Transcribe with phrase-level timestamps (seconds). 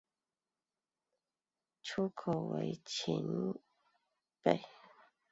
[1.83, 3.55] 出口为横琴
[4.41, 4.59] 北。